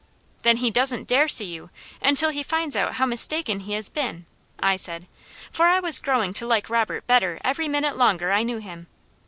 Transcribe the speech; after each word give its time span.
"Then 0.41 0.57
he 0.57 0.71
doesn't 0.71 1.07
dare 1.07 1.27
see 1.27 1.45
you 1.45 1.69
until 2.01 2.31
he 2.31 2.41
finds 2.41 2.75
out 2.75 2.95
how 2.95 3.05
mistaken 3.05 3.59
he 3.59 3.73
has 3.73 3.87
been," 3.87 4.25
I 4.59 4.75
said, 4.75 5.05
for 5.51 5.67
I 5.67 5.79
was 5.79 5.99
growing 5.99 6.33
to 6.41 6.47
like 6.47 6.71
Robert 6.71 7.05
better 7.05 7.39
every 7.43 7.67
minute 7.67 7.95
longer 7.97 8.31
I 8.31 8.41
knew 8.41 8.57
him. 8.57 8.87